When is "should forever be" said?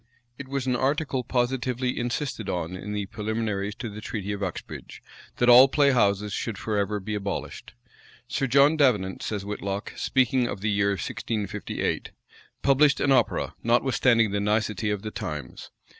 6.33-7.13